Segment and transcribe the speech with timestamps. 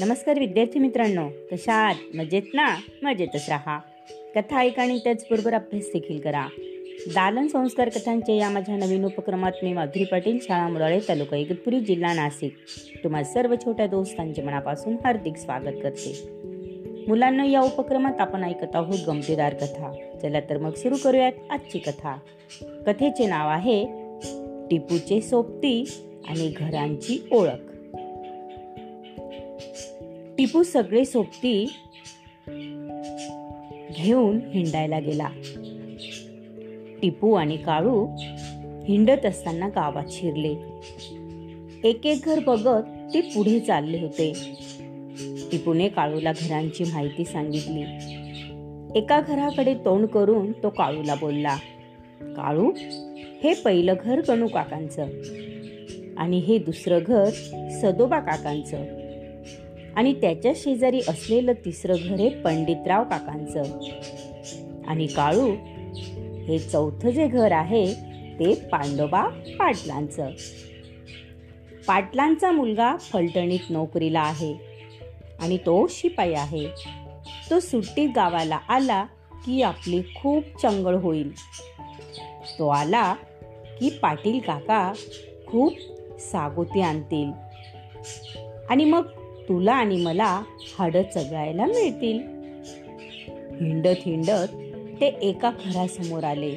[0.00, 2.16] नमस्कार विद्यार्थी मित्रांनो कशा आहात?
[2.16, 2.76] मजेत ना?
[3.02, 3.78] मजेतच राहा.
[4.34, 6.46] कथा ऐका आणि त्याचबरोबर अभ्यास देखील करा.
[7.08, 12.14] दालन संस्कार कथांचे या माझ्या नवीन उपक्रमात मी माधुरी पाटील शाळा मुराळे तालुका इगतपुरी जिल्हा
[12.14, 12.56] नाशिक.
[13.04, 16.28] तुम्हा सर्व छोट्या दोस्तांचे मनापासून हार्दिक स्वागत करते.
[17.08, 19.92] मुलांना या उपक्रमात आपण ऐकत आहोत गमतीदार कथा.
[20.22, 22.16] चला तर मग सुरू करूयात आजची कथा.
[22.86, 23.86] कथेचे नाव आहे
[24.70, 25.84] टिपूचे सोबती
[26.28, 27.69] आणि घरांची ओळख.
[30.40, 31.72] टिपू सगळे सोबती
[33.96, 35.28] घेऊन हिंडायला गेला.
[37.02, 38.06] टिपू आणि काळू
[38.84, 40.56] हिंडत असताना गावात शिरले.
[41.88, 44.32] एक एक घर बघत ते पुढे चालले होते.
[45.52, 47.82] टिपूने काळूला घरांची माहिती सांगितली.
[48.98, 51.56] एका घराकडे तोंड करून तो काळूला बोलला
[52.20, 52.72] काळू
[53.44, 55.06] हे पहिलं घर गणू काकांचं
[56.16, 57.30] आणि हे दुसरं घर
[57.82, 58.99] सदोबा काकांचं.
[59.96, 63.62] आणि त्याच्या शेजारी असलेलं तिसरं घर हे पंडितराव काकांचं.
[64.86, 65.54] आणि काळू
[66.48, 67.94] हे चौथं जे घर आहे
[68.38, 69.22] ते पांडोबा
[69.58, 70.30] पाटलांचं.
[71.86, 74.54] पाटलांचा मुलगा फलटणीत नोकरीला आहे
[75.40, 76.66] आणि तो शिपाई आहे.
[77.50, 79.04] तो सुट्टीत गावाला आला
[79.46, 81.34] की आपली खूप चंगळ होईल.
[82.58, 83.14] तो आला
[83.80, 84.92] की पाटील काका
[85.46, 85.72] खूप
[86.20, 87.32] सागोती आणतील.
[88.70, 89.02] आणि मग
[89.48, 90.42] तुला आणि मला
[90.78, 92.18] हाडं चघळायला मिळतील.
[93.60, 94.48] हिंडत हिंडत
[95.00, 96.56] ते एका घरासमोर आले.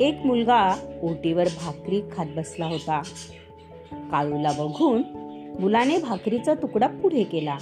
[0.00, 3.02] एक मुलगा ओटीवर भाकरी खात बसला होता.
[3.92, 5.02] काळूला बघून
[5.60, 7.56] मुलाने भाकरीचा तुकडा पुढे केला.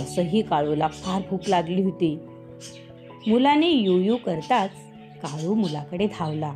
[0.00, 2.18] तसही काळूला फार भूक लागली होती.
[3.26, 4.70] मुलाने यू यू करताच
[5.22, 6.54] काळू मुलाकडे धावला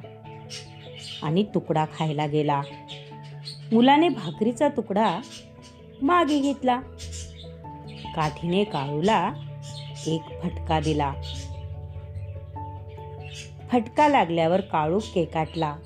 [1.22, 2.62] आणि तुकडा खायला गेला.
[3.72, 5.20] मुलाने भाकरीचा तुकडा
[6.02, 6.80] मागे घेतला.
[8.16, 9.32] काठीने काळूला
[10.06, 11.12] एक फटका दिला.
[13.72, 15.76] फटका लागल्यावर काळू केकाटला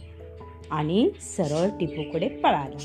[0.71, 2.79] आणि सरळ टिपूकडे पळाला.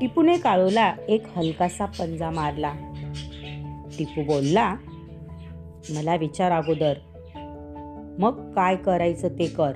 [0.00, 2.72] टिपूने काळूला एक हलकासा पंजा मारला.
[3.98, 4.74] टिपू बोलला
[5.90, 6.94] मला विचार अगोदर.
[8.18, 9.72] मग काय करायचं ते कर.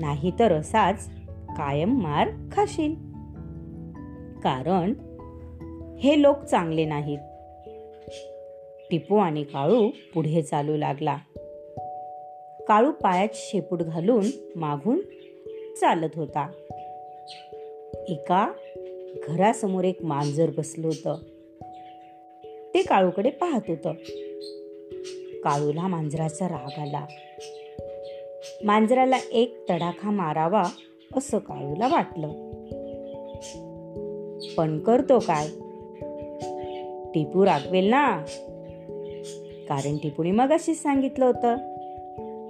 [0.00, 1.10] नाही तर असाच
[1.56, 3.10] कायम मार खाशील.
[4.40, 4.92] कारण
[6.00, 7.18] हे लोक चांगले नाहीत.
[8.90, 11.16] टिपू आणि काळू पुढे चालू लागला.
[12.68, 15.00] काळू पायात शेपूट घालून मागून
[15.80, 16.50] चालत होता.
[18.08, 18.52] एका
[19.28, 21.16] घरासमोर एक मांजर बसलं होतं.
[22.74, 23.92] ते काळूकडे पाहत होतं.
[25.40, 27.06] काळूला मांजराचा राग आला.
[28.64, 30.62] मांजराला एक तडाखा मारावा
[31.16, 32.28] असं काळूला वाटलं.
[34.56, 35.46] पण करतो काय?
[37.14, 38.18] टिपू रागवेल ना?
[39.68, 41.56] कारण टिपूने मग अशीच सांगितलं होतं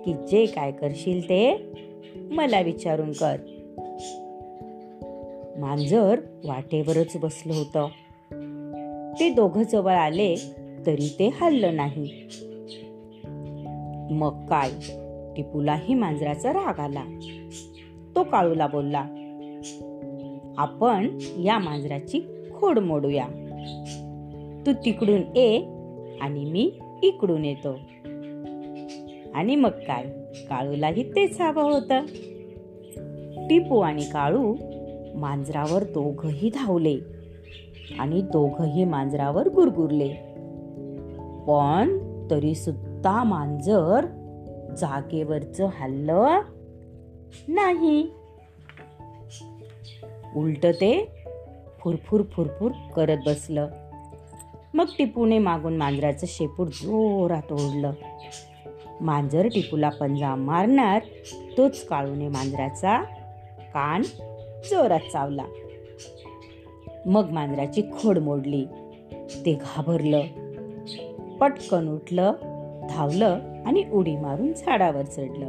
[0.02, 1.72] की जे काय करशील ते
[2.16, 3.36] मला विचारून कर.
[5.58, 7.88] मांजर वाटेवरच बसलं होतं.
[9.20, 10.36] ते दोघं जवळ आले
[10.86, 12.28] तरी ते हल्लं नाही.
[14.10, 14.70] मग काय?
[15.36, 17.04] टिपूलाही मांजराचा राग आला.
[18.16, 19.04] तो काळूला बोलला
[20.58, 22.20] आपण या मांजराची
[22.54, 23.26] खोड मोडूया.
[24.66, 25.58] तू तिकडून ये
[26.20, 26.72] आणि मी
[27.02, 27.72] इकडून येतो.
[29.34, 30.04] आणि मग काय?
[30.50, 32.00] काळूलाही तेच हवं होतं.
[33.48, 34.56] टिपू आणि काळू
[35.14, 36.98] मांजरावर दोघही धावले
[37.98, 40.08] आणि दोघही मांजरावर गुरगुरले.
[41.48, 41.98] पण
[42.30, 44.06] तरी सुद्धा मांजर
[44.78, 46.40] जागेवरच हल्लं
[47.48, 48.10] नाही.
[50.36, 51.08] उलट ते
[51.78, 53.68] फुरफुर फुरफुर करत बसलं.
[54.74, 57.92] मग टिपूने मागून मांजराचं शेपूट जोरात ओढलं.
[59.00, 61.02] मांजर टिपूला पंजा मारणार
[61.56, 63.02] तोच काळूने मांजराचा
[63.60, 64.02] कान
[64.70, 65.44] जोरात चावला.
[67.06, 68.66] मग मांजराची खोड मोडली.
[69.46, 70.20] ते घाबरलं.
[71.36, 72.32] पटकन उठलं
[72.90, 75.48] धावलं आणि उडी मारून झाडावर चढलं.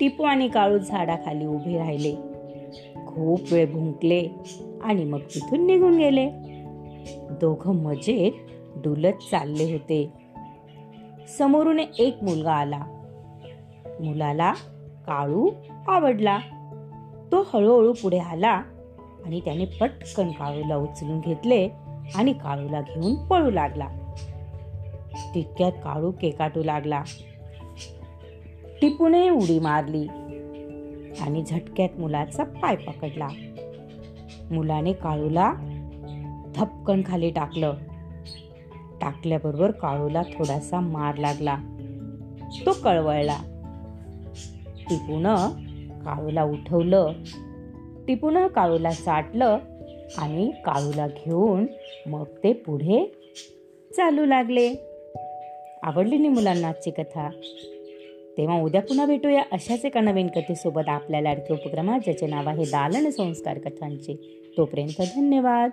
[0.00, 2.14] टिपू आणि काळू झाडाखाली उभे राहिले.
[3.06, 4.28] खूप वेळ भुंकले
[4.82, 6.53] आणि मग तिथून निघून गेले.
[7.40, 8.32] दोघं मजेत
[8.76, 10.12] डुलत चालले होते.
[11.38, 12.82] समोरून एक मुलगा आला.
[14.00, 14.52] मुलाला
[15.06, 15.50] काळू
[15.88, 16.38] आवडला.
[17.32, 18.62] तो हळूहळू पुढे आला
[19.24, 21.68] आणि त्याने पटकन काळूला उचलून घेतले
[22.14, 23.88] आणि काळूला घेऊन पळू लागला.
[25.34, 27.02] तितक्यात काळू केकाटू लागला.
[28.82, 30.06] टिपूने उडी मारली
[31.20, 33.28] आणि झटक्यात मुलाचा पाय पकडला.
[34.50, 35.52] मुलाने काळूला
[36.54, 37.74] धपकन खाली टाकलं.
[39.00, 41.56] टाकल्याबरोबर काळूला थोडासा मार लागला.
[42.66, 43.38] तो कळवळला.
[44.90, 45.22] टिपून
[46.04, 47.12] काळूला उठवलं.
[48.08, 49.58] टिपून काळूला साठलं
[50.18, 51.66] आणि काळूला घेऊन
[52.06, 53.12] मग ते पुढे
[53.96, 54.74] चालू लागले.
[55.82, 57.28] आवडली नाही मुलांना आजची कथा.
[58.38, 63.10] तेव्हा उद्या पुन्हा भेटूया अशाच एका नवीन कथेसोबत आपल्या लाडके उपक्रमात ज्याचे नाव आहे दालन
[63.10, 64.40] संस्कार कथांचे.
[64.56, 65.70] तोपर्यंत धन्यवाद.